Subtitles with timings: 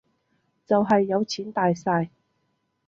[0.65, 2.09] 就係有錢大晒